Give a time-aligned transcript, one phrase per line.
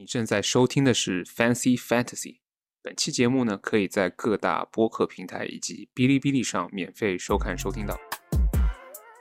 [0.00, 2.38] 你正在收听的是 Fancy Fantasy。
[2.80, 7.94] 本期节目呢，可以在各大播客平台以及哔哩哔哩上免费收看收听到。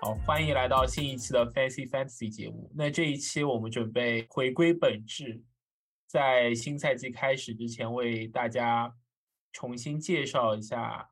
[0.02, 2.72] 好，欢迎来到新一期的 Fancy Fantasy 节目。
[2.74, 5.44] 那这一期我们准备回归本质，
[6.08, 8.96] 在新赛季开始之前，为大家
[9.52, 11.10] 重新介绍一下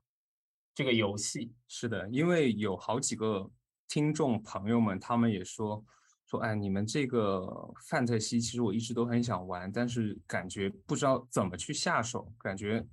[0.73, 1.54] 这个游戏。
[1.68, 3.52] 是的，因为有好几个
[3.89, 5.84] 听众朋友们，他们也说
[6.28, 7.43] 说，哎，你们这个
[7.89, 12.86] 范特西其实我一直都很想玩，但是感觉不知道怎么去下手，感觉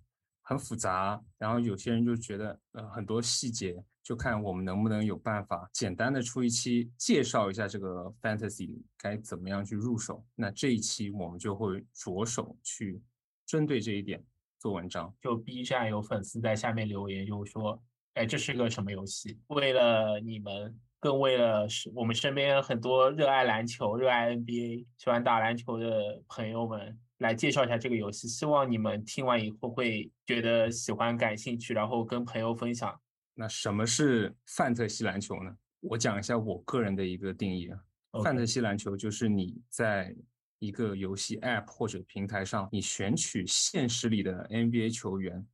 [0.43, 1.23] 很复杂。
[1.37, 3.85] 然后有些人就觉得，呃，很多细节。
[4.05, 10.23] 就看我们能不能有办法简单的出一期介绍一下这个 fantasy 该怎么样去入手。
[10.35, 13.01] 那这一期我们就会着手去
[13.47, 14.23] 针对这一点
[14.59, 15.11] 做文章。
[15.23, 17.83] 就 B 站有粉丝在下面留言，就说
[18.13, 28.27] ：“哎，这是个什么游戏？”为了你们，更为了是我们身边很多热爱篮球、热爱 NBA、喜欢打篮球的朋友们来介绍一下这个游戏。
[28.27, 32.99] 希望你们听完以后会觉得喜欢、感兴趣，然后跟朋友分享。
[33.35, 35.55] 那什么是范特西篮球呢？
[35.81, 37.79] 我讲一下我个人的一个定义啊。
[38.23, 40.17] 范特西篮球就是你在
[40.59, 45.47] 一个游戏 App 或者平台上，你选取现实里的 NBA 球员，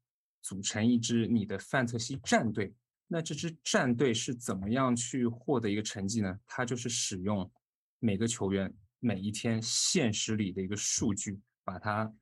[0.42, 2.72] 组成一支你的范特西战队。
[3.12, 6.38] 那这支战队是怎么样去获得一个成绩呢？
[6.46, 7.50] 它就是使用
[7.98, 12.14] 每个球员每一天现实里的一个数据，把它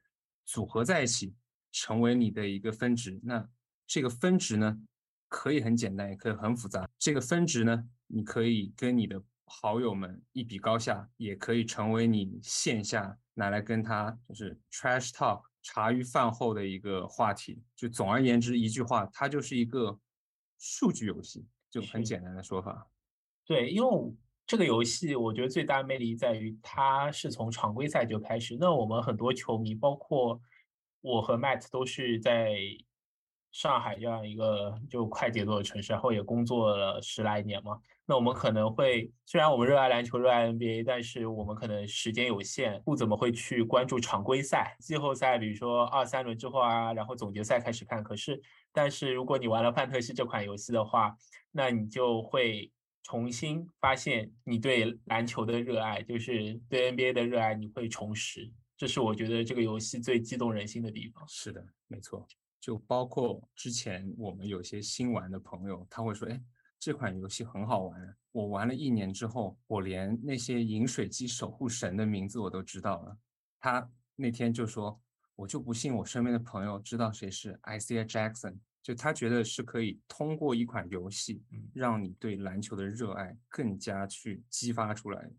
[0.47, 1.35] 组合在一起，
[1.71, 3.21] 成为你的一个分值。
[3.23, 3.47] 那
[3.87, 4.81] 这个分值呢？
[5.29, 6.89] 可以很简单，也可以很复杂。
[6.99, 17.63] 这个分值呢，你可以跟你的好友们一比高下，也可以成为你线下拿来跟他就是 trash talk 茶余饭后的一个话题。
[17.77, 20.01] 就总而言之，一句话，它就是一个
[20.59, 22.91] 数据游戏，就很简单的说法。
[23.47, 24.15] 对，因为
[24.47, 28.57] 这个游戏，我觉得最大魅力在于它是从常规赛就开始。
[28.61, 30.41] 那我们很多球迷，包括
[31.01, 32.57] 我和 Matt 都是在。
[33.51, 37.79] 上海这样一个就快节奏的城市，然后也工作了十来年嘛。
[38.07, 48.03] 那我们可能会，虽然我们热爱篮球、热爱 NBA，但是我们可能时间有限，不怎么会去关注常规赛、季后赛，比如说二三轮之后啊，然后总决赛开始看。
[48.03, 48.41] 可是，
[48.73, 51.15] 但是如果你玩了范特西这款游戏的话，
[51.53, 52.73] 那你就会
[53.03, 58.51] 重新发现你对篮球的热爱，就是对 NBA 的热爱，你会重拾。
[58.77, 61.23] 这是我觉得这个游戏最激动人心的地方。
[61.29, 62.27] 是的，没错。
[62.61, 66.43] 就包括之前我们有些新玩的朋友，他会说：“哎，
[66.79, 68.17] 这款游戏很好玩。
[68.33, 73.17] 我玩了一年之后，我连那些饮水机守护神的名字我都知道了。”
[73.61, 75.01] 他那天就说
[75.37, 81.43] ：“我就不信我身边的朋友知道谁是 Isaiah Jackson。”就他觉得是可以通过一款游戏，
[81.75, 85.31] 让你对篮球的热爱更加去激发出来。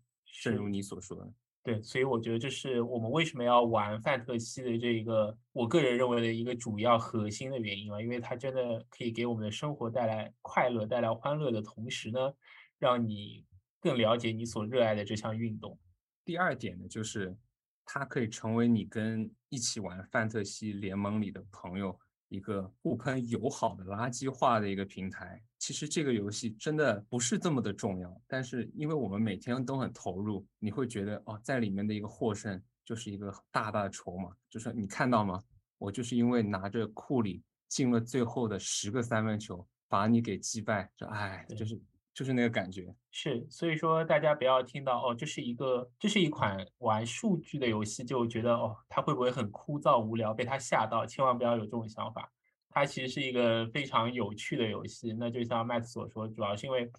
[0.42, 1.32] 正如你所说的。
[1.62, 12.32] 对，所以我觉得这是我们为什么要玩范特西的这一个，我个人认为的一个主要核心的原因嘛，因为它真的可以给我们的生活带来快乐、带来欢乐的同时呢，
[12.78, 13.44] 让你
[13.78, 15.78] 更了解你所热爱的这项运动。
[16.24, 17.36] 第二点呢，就是
[17.84, 21.98] 它可以成为你跟一起玩范特西联盟里的朋友。
[22.30, 35.42] 一个互喷友好的垃圾化的一个平台，其实这个游戏真的不是这么的重要，但是因为我们每天都很投入，你会觉得哦，在里面的一个获胜就是一个大大的筹码，就是你看到吗？
[35.76, 41.78] 我就是因为拿着库里进了最后的十个三分球，把你给击败，这哎，就是。
[42.20, 52.30] 就是那个感觉，是，所以说大家不要听到哦，这是一个，这是一款玩数据的游戏，就觉得哦，它会不会很枯燥无聊，被它吓到，千万不要有这种想法。
[52.68, 55.14] 它其实是一个非常有趣的游戏。
[55.14, 56.92] 那就像 Max 所说，主要是因为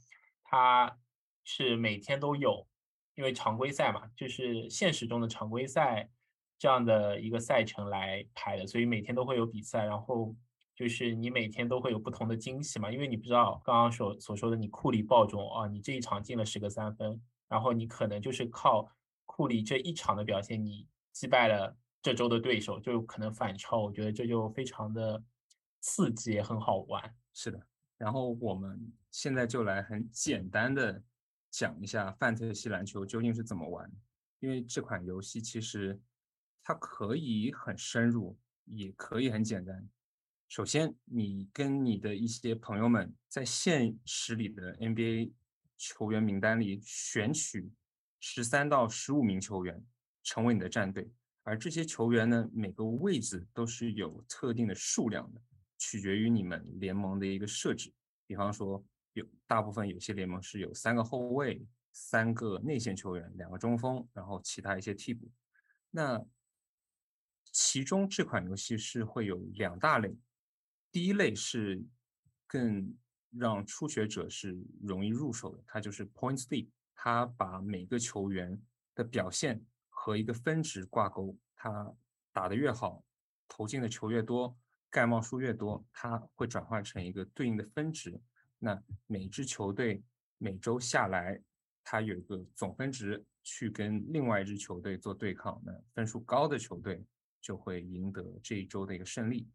[0.44, 0.98] 它
[1.44, 2.66] 是每天都有，
[3.14, 6.09] 因为常规赛嘛，就是现实中的常规赛
[6.58, 10.36] 这样的一个赛程来排的，所以每天都会有比赛，然后。
[10.81, 18.91] 就是你每天都会有不同的惊喜嘛，因为你不知道刚刚所所说的你库里爆中啊，你这一场进了十个三分，然后你可能就是靠
[19.28, 23.79] 库里这一场的表现，你击败了这周的对手，就可能反超。
[23.79, 25.23] 我觉得这就非常的
[25.82, 27.16] 刺激，也很好玩。
[27.32, 27.61] 是的，
[28.00, 31.03] 然后我们现在就来很简单的
[31.52, 33.88] 讲一下范特西篮球究竟是怎么玩，
[34.40, 36.02] 因为这款游戏其实
[36.64, 38.35] 它可以很深入，
[38.66, 39.88] 也可以很简单。
[40.52, 45.32] 首先，你跟你的一些朋友们在现实里的 NBA
[45.78, 47.72] 球员名单里选取
[48.20, 49.82] 十三到十五名球员
[50.24, 51.09] 成为你的战队，
[51.44, 55.42] 而这些球员呢，每个位置都是有特定的数量的，
[55.78, 57.94] 取决于你们联盟的一个设置。
[58.28, 58.84] 比方说，
[59.14, 65.32] 有大部分有些联盟是有三个后卫、三个内线球员、两个中锋，然后其他一些替补。
[65.92, 66.22] 那
[67.53, 70.14] 其中这款游戏是会有两大类，
[70.91, 71.82] 第一类是
[72.46, 72.93] 更
[73.32, 78.61] 让初学者是容易入手的，它就是 Points League，它把每个球员
[78.93, 81.93] 的表现和一个分值挂钩，他
[82.34, 83.03] 打得越好，
[83.47, 84.58] 投进的球越多，
[84.90, 88.20] 盖帽数越多，它会转换成一个对应的分值。
[88.59, 90.03] 那每支球队
[90.38, 91.41] 每周下来，
[91.84, 97.05] 它有一个总分值去跟另外一支球队做对抗，那分数高的球队。
[97.43, 99.49] 就会赢得这一周的一个胜利，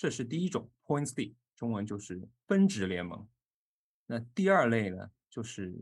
[0.00, 3.28] 这是第一种 Points League，中文就是分值联盟。
[4.06, 5.78] 那第二类呢，就是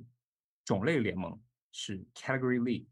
[0.64, 2.88] 种类联盟，是 Category League。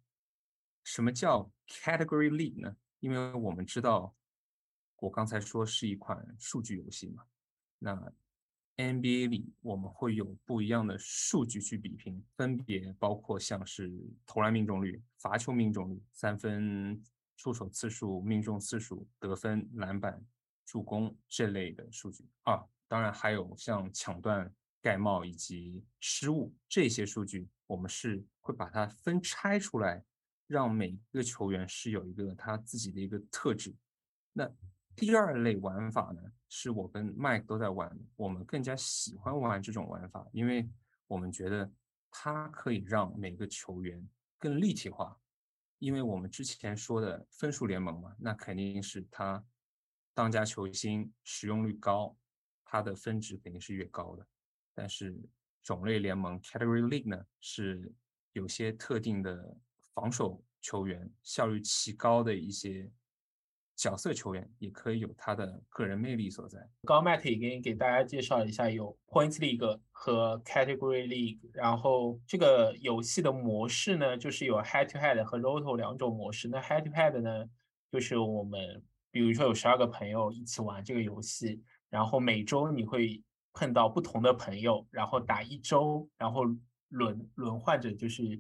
[0.85, 2.77] 什么叫 Category League 呢？
[3.01, 4.15] 因为我们知道，
[5.01, 7.25] 我刚才说是一款数据游戏嘛。
[7.81, 8.13] 那
[8.77, 13.93] NBA 里我们会有不一样的数据去比拼，分别包括像是
[14.25, 17.03] 投篮命中率、罚球命中率、三分。
[17.39, 20.25] 出手次数、命中次数、得分、篮板、
[20.67, 24.53] 助攻这类的数据啊，当然还有像抢断、
[24.83, 30.05] 盖帽以及失误这些数据，我们是会把它分拆出来，
[30.47, 33.75] 让每一个球员是有一个他自己的一个特质。
[34.33, 34.51] 那
[34.95, 40.69] 第二类玩法呢，是我跟 Mike 都在玩，我们更加喜欢玩这种玩法，因为
[41.07, 41.71] 我们觉得
[42.11, 44.07] 它可以让每个球员
[44.39, 45.19] 更立体化。
[45.79, 49.45] 因为我们之前说的分数联盟嘛，那肯定是他
[50.17, 52.17] 当家球星使用率高，
[52.65, 54.27] 他的分值肯定是越高的。
[54.73, 55.15] 但是
[55.63, 57.93] 种类联盟 （Category League） 呢，是
[58.33, 59.55] 有些特定的
[59.93, 62.91] 防守球员效率奇高的一些。
[63.77, 66.59] 角色球员也可以有他的个人魅力所在。
[66.85, 76.49] 刚刚 Matt 已经给大家介绍一下有 Points League 和 Category League，然后这个游戏的模式呢，就是有 Head to Head 和 Roto 两种模式。
[76.49, 77.51] 那 Head to Head 呢，
[77.93, 78.83] 就是我们
[79.17, 83.25] 比如说有十二个朋友一起玩这个游戏，然后每周你会
[83.55, 86.43] 碰到不同的朋友，然后打一周，然后
[86.91, 88.39] 轮轮换着就是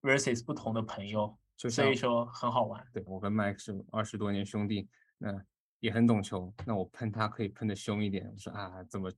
[0.00, 1.38] versus 不同的朋友。
[1.56, 2.84] 就所以说很好玩。
[2.92, 4.88] 对我跟 Mike 是二十多年兄弟，
[5.18, 5.40] 那
[5.78, 6.52] 也很懂球。
[6.66, 9.08] 那我喷他可以喷的凶一点，我说啊，怎么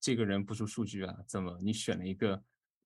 [0.00, 1.16] 这个人不出数据啊？
[1.24, 2.36] 怎么你选了一个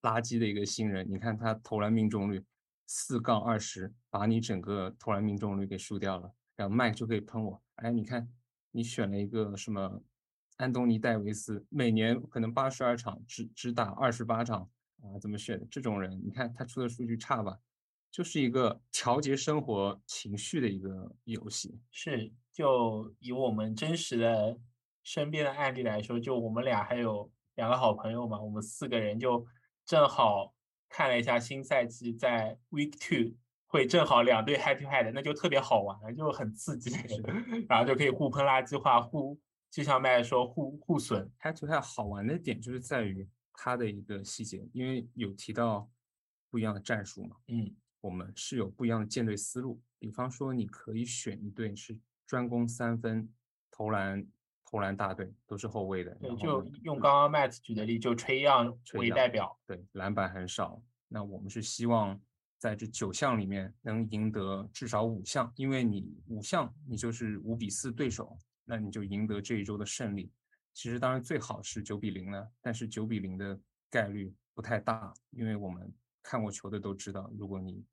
[0.03, 1.11] 垃圾的一个新人？
[1.11, 2.45] 你看他投篮命中率
[2.85, 6.31] 四杠二十，把你整个投篮命中率给输掉了。
[6.57, 8.27] 然后麦就可以喷我，哎，你看
[8.71, 10.01] 你选了一个什么
[10.57, 14.69] 安东尼戴维斯，每年可能八十二场只只打二十八场
[15.01, 15.17] 啊？
[15.21, 16.19] 怎么选这种人？
[16.25, 17.59] 你看他出的数据差吧？
[18.09, 21.79] 就是一个调节生活情绪的一个游戏。
[21.91, 24.59] 是，就以我们真实的
[25.03, 29.45] 身边的案例来说，就我们俩还有两个好朋友嘛，我们四个人就
[29.85, 30.55] 正好
[30.89, 33.35] 看了一下新赛季在 Week Two
[33.67, 36.89] 会正好两队 to Head，那就特别好玩，就很刺激，
[37.69, 41.29] 然后就可以互喷垃圾话，互就像麦说互互损。
[41.41, 45.87] Head to Head 好玩的点就是在于它的一个细节，因为有提到
[46.49, 47.75] 不一样的战术嘛，嗯。
[47.99, 51.97] 我们是有不一样的舰队思路，比方说，你可以选一队是
[52.27, 53.27] 专攻三分、
[53.71, 54.25] 投篮、
[54.63, 56.13] 投篮大队，都是后卫的。
[56.21, 59.59] 对，就用刚刚 Matt 举的例，就吹样为代表。
[59.65, 60.81] 对，篮板很少。
[61.07, 62.17] 那我们是希望
[62.57, 70.31] 在这九项里面能赢得至少五项，因为你五项你就是五比四对手，那你就赢得这一周的胜利。
[70.73, 73.59] 其实当然最好是九比零了，但是九比零的
[73.89, 75.93] 概率不太大，因为我们。
[76.29, 77.85] 看过球的都知道，如果你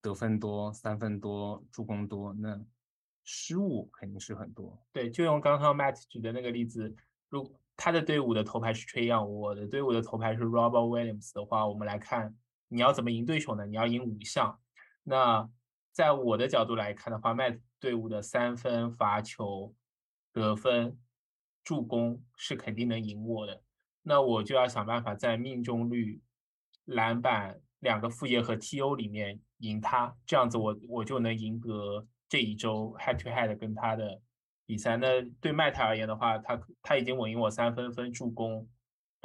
[0.00, 2.58] 得分多、三分多、助攻多，那
[3.22, 4.82] 失误肯定是很多。
[4.94, 6.96] 对，就用刚刚 Matt 举的那个例子，
[7.28, 12.34] 如他的队伍的头牌是 Trey Young，我的队伍的头牌是 Robert Williams 的话，我们来看
[12.68, 13.66] 你要怎么赢对手呢？
[13.66, 14.60] 你要赢五项。
[15.04, 15.48] 那
[15.92, 19.74] 在我的角度来看的话，Mat 队伍的三分、罚球、
[20.32, 20.98] 得分、
[21.62, 23.62] 助攻是肯定能赢我的，
[24.02, 26.20] 那我就要想办法在命中率、
[26.84, 27.60] 篮板。
[27.80, 34.18] 两个副业和 TO 里面赢他，这样子我我就能赢得这一周 head to head 跟他的
[34.64, 34.96] 比赛。
[34.96, 38.66] 那对麦泰而言的话，他他已经稳赢我三分分助攻，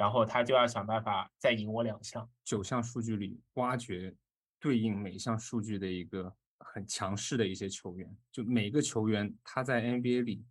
[0.02, 2.28] 然后他就要想办法再赢我两项。
[2.42, 4.12] 九项数据里挖掘
[4.58, 10.44] 对应每项数据的一个很强势的一些球员，就每个球员他在 NBA 里。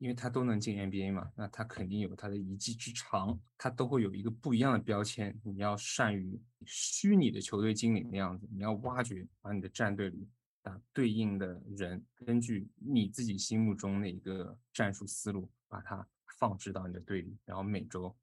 [0.00, 5.36] 因为他都能进 NBA 嘛，那他肯定有他的一技之长，他都会有一个不一样的标签。
[5.42, 10.28] 你要善于虚拟的球队经理那样子，你要挖掘，把你的战队里
[10.62, 16.06] 打对应的人，根据你自己心目中的一个战术思路，把它
[16.38, 18.16] 放置到你的队里，然后每周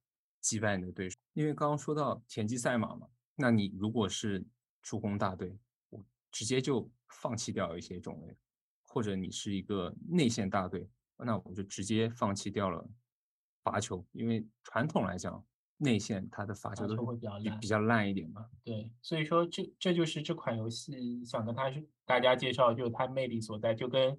[0.45, 1.17] 击败你的对手。
[1.33, 4.45] 因为刚刚说到田忌赛马嘛，那你如果是
[4.81, 5.57] 助攻大队，
[5.89, 8.37] 我直接就放弃掉一些种类。
[8.87, 12.87] 或者你是一个内线大队，那我就直接放弃掉了
[13.61, 18.45] 罚球，因为传统来讲，内线它的罚球都会比较烂，比较烂一点嘛。
[18.63, 21.69] 对，所以说这这就是这款游戏想跟他
[22.05, 24.17] 大家介绍，就是它魅力所在，就跟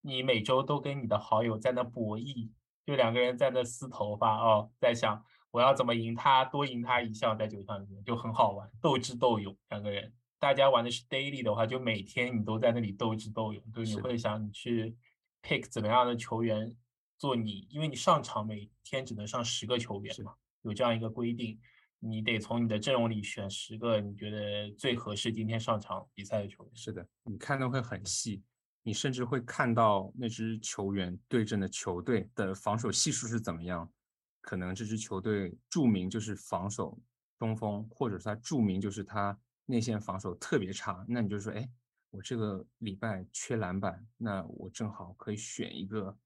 [0.00, 2.50] 你每周都跟你的好友在那博弈，
[2.84, 5.24] 就两个人在那撕头发哦，在想。
[5.58, 6.44] 我要怎么赢他？
[6.44, 9.56] 多赢他一项，在九项里面就很好玩，斗智斗勇。
[9.70, 14.96] 两个人，大家玩的是 daily 的话，就每天你都在那里斗智斗勇，就你会想你去
[15.42, 16.72] pick 怎么样的球员
[17.18, 21.58] 做你，因为你上场每天只能上十个球员嘛，有这样一个规定，
[21.98, 26.76] 你得从你的阵容里选十个你觉得最合适今天上场比赛的球员。
[26.76, 28.44] 是的，你看的会很细，
[28.84, 33.90] 你甚至会看到那支球员对阵的球队的防守系数是怎么样。
[34.40, 36.98] 可能这支球队著名就是防守
[37.38, 41.04] 中锋，或者他著名就是他内线防守特别差。
[41.08, 41.68] 那你就说，哎，
[42.10, 46.16] 我这个礼拜缺篮板，那我正好可以选一个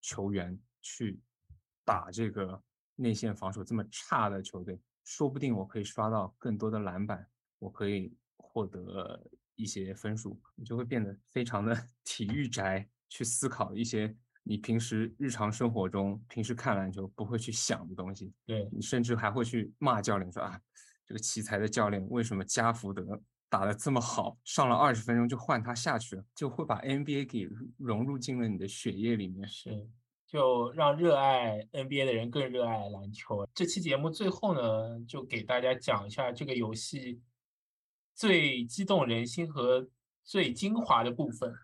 [0.00, 1.20] 球员去
[1.84, 2.60] 打这个
[2.96, 10.40] 内线防守这么差的球队，说不定我可以刷到更多的篮板，我可以获得一些分数。
[10.56, 11.74] 你就会变得非常的
[12.04, 14.16] 体育宅，去思考一些。
[14.46, 18.68] 你平时日常生活中，平时看篮球不会去想的东西，对。
[18.70, 20.60] 你甚至还会去骂教练说啊，
[21.06, 27.48] 这个奇才的教练为什么加福德打得这么好，上了二十分钟就换他下去了，就会把 NBA 给
[27.78, 29.88] 融入进了你的血液里面，是，
[30.26, 33.48] 就让热爱 NBA 的人更热爱篮球。
[33.54, 37.22] 这期节目最后呢，就给大家讲一下这个游戏
[38.14, 39.88] 最激动人心和
[40.22, 41.54] 最精华的部分，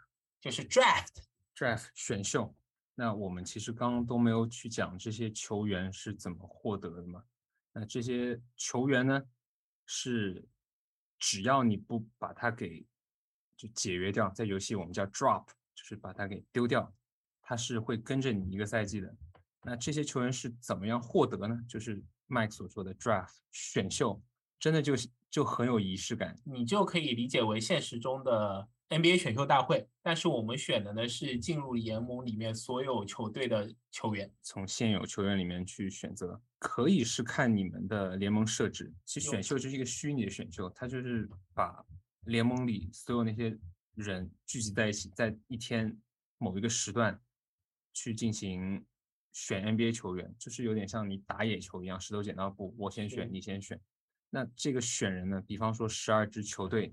[0.40, 2.54] 就是 Draft，Draft 选秀。
[3.00, 7.24] 那我们其实刚刚都没有去讲这些球员是怎么获得的嘛？
[7.72, 9.22] 那这些球员呢，
[9.86, 10.46] 是
[11.18, 12.86] 只要你不把它给
[13.56, 16.94] 就解约掉，在游戏我们叫 drop，就是把它给丢掉，
[17.40, 19.16] 它是会跟着你一个赛季的。
[19.62, 21.58] 那这些球员是怎么样获得呢？
[21.66, 24.22] 就是 Mike 所说的 draft 选秀，
[24.58, 24.92] 真的就
[25.30, 28.68] 就很有仪式感，你就可以理解为现实中的。
[28.90, 38.92] NBA 选秀大会，但是我们选的呢是进入联盟里面所有球队的球员，从现有球员里面去选择，可以是看你们的联盟设置。
[39.04, 41.84] 其实选秀就是一个虚拟的选秀，它就是把
[42.24, 43.56] 联盟里所有那些
[43.94, 45.96] 人聚集在一起，在一天
[46.38, 47.16] 某一个时段
[47.92, 48.84] 去进行
[49.32, 53.80] 选 NBA 球员，就是有点像你打野球一样，石头剪刀布，我先选，你先选。
[54.30, 56.92] 那这个选人呢，比方说十二支球队。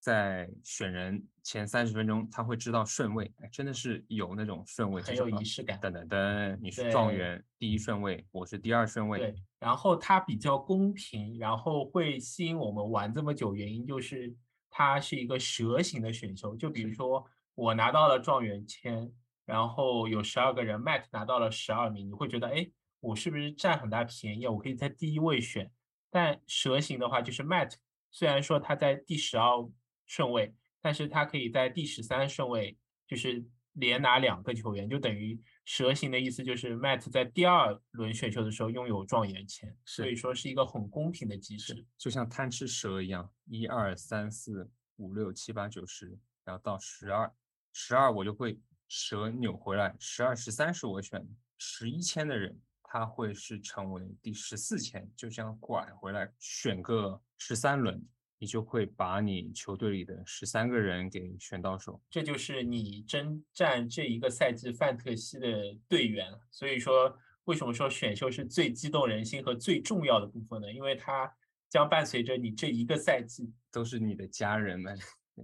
[0.00, 5.78] 在选人前三十分钟，他会知道顺位，哎，真的是有那种顺位，很有仪式感。
[5.80, 9.18] 等等等，你是状元第一顺位，我是第二顺位。
[9.18, 14.32] 对，然后它比较公平，然后会吸引我们玩这么久，原因就是
[14.70, 16.54] 它是一个蛇形的选秀。
[16.54, 17.24] 就比如说
[17.56, 19.12] 我拿到了状元签，
[19.44, 22.64] 然后有十二个人，Matt 拿到了十二名，你会觉得，哎，
[23.00, 24.46] 我是不是占很大便宜？
[24.46, 25.68] 我可以在第一位选。
[26.08, 27.74] 但蛇形的话，就是 Matt
[28.12, 29.68] 虽然说他在第十二。
[30.08, 47.32] 顺位，但是他可以在第十三顺位，就是连拿两个球员，就等于蛇形的意思就是 Matt 在第二轮选秀的时候拥有状元签，所以说是一个很公平的机制，就像贪吃蛇一样，一二三四五六七八九十，然后到十二，
[47.72, 58.02] 十二我就会蛇扭回来，十二十三是我选的，十一签的人他会是成为第十四签，就这样拐回来选个十三轮。
[58.40, 66.32] 你就会把你球队里的十三个人给选到手，这就是你征战这一个赛季范特西的队员。
[66.52, 70.72] 所以说，为什么说选秀是最激动人心和最重要的部分呢？
[70.72, 71.28] 因为它
[71.68, 74.96] 将伴随着你这一个赛季，都是你的家人们。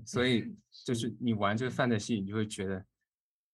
[0.07, 0.55] 所以，
[0.87, 2.85] 就是你玩这个范特西，你就会觉得，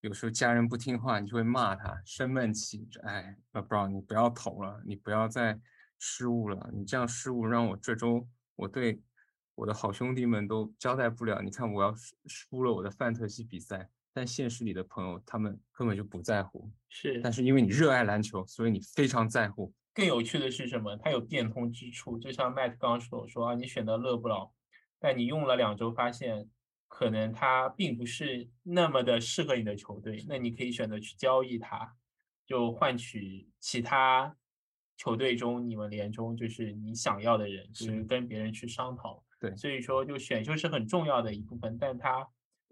[0.02, 2.86] 有时候家人不听话，你就会骂他，生闷气。
[3.04, 5.58] 哎，Bro，你不要投了，你不要再
[5.98, 9.00] 失误了，你这样失误让我这周我对。
[9.60, 16.72] 我的好兄弟们都交代不了，你看我要输了我的范特西比赛，但现实里的朋友他们根本就不在乎。
[16.88, 19.70] 是，但是因为你热爱篮球，所以你非常在乎。
[19.92, 20.96] 更有趣的是什么？
[20.96, 24.50] 它有变通之处，就像 Matt 刚刚说说啊，你选择勒布朗，
[24.98, 26.48] 但你用了两周，发现
[26.88, 31.96] 可能他并不是那么的适合你的球队，那你可以选择去交易他，
[32.46, 34.34] 就换取其他
[34.96, 39.22] 球队中你们联中就是你想要的人，就是跟别人去商讨。
[39.40, 42.28] 对，所以说就选秀是很重要的一部分，但它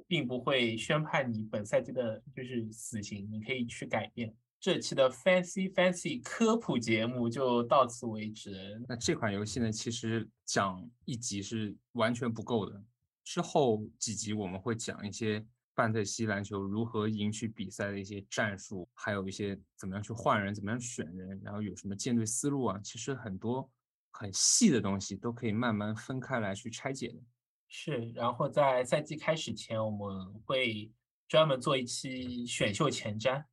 [0.06, 4.32] 并不会宣判你本赛季的就是死刑，你可以去改变。
[4.60, 8.80] 这期的 Fancy Fancy 科普节目就到此为止。
[8.88, 12.82] 那这款游戏呢，其实讲一集是完全不够的，
[13.24, 15.46] 之后几集我们会讲一些
[15.76, 23.70] 范特西篮球如何赢取比赛的一些战术，还有一些怎么样去换人、怎么样选人，然后有什么建队思路啊，其实很多
[24.18, 27.20] 很细的东西都可以慢慢分开来去拆解的。
[27.68, 30.90] 是，然后在赛季开始前，我们会
[31.28, 33.44] 专门做一期选秀前瞻。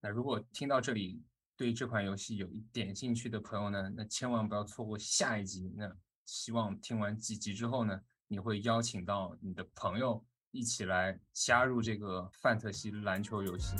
[0.00, 1.22] 那如果听到这里，
[1.56, 5.72] 对这款游戏有一点兴趣的朋友呢，那千万不要错过下一集。
[5.76, 5.88] 那
[6.26, 13.76] 希望听完几集之后呢，你会邀请到你的朋友一起来加入这个范特西篮球游戏。